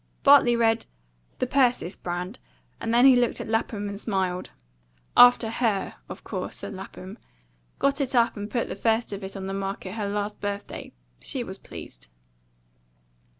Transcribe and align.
Bartley 0.23 0.55
read, 0.55 0.87
"THE 1.37 1.45
PERSIS 1.45 1.95
BRAND," 1.95 2.39
and 2.79 2.91
then 2.91 3.05
he 3.05 3.15
looked 3.15 3.39
at 3.39 3.47
Lapham 3.47 3.87
and 3.87 3.99
smiled. 3.99 4.49
"After 5.15 5.51
HER, 5.51 5.93
of 6.09 6.23
course," 6.23 6.55
said 6.57 6.73
Lapham. 6.73 7.19
"Got 7.77 8.01
it 8.01 8.15
up 8.15 8.35
and 8.35 8.49
put 8.49 8.67
the 8.67 8.75
first 8.75 9.13
of 9.13 9.23
it 9.23 9.37
on 9.37 9.45
the 9.45 9.53
market 9.53 9.91
her 9.93 10.09
last 10.09 10.41
birthday. 10.41 10.91
She 11.19 11.43
was 11.43 11.59
pleased." 11.59 12.07